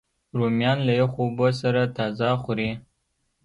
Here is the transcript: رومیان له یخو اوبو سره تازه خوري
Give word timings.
رومیان 0.37 0.77
له 0.87 0.93
یخو 1.01 1.19
اوبو 1.25 1.47
سره 1.61 1.81
تازه 1.97 2.29
خوري 2.41 2.69